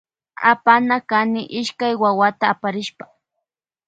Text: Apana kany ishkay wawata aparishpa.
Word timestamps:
Apana 0.51 0.95
kany 1.09 1.41
ishkay 1.59 1.93
wawata 2.01 2.45
aparishpa. 2.53 3.05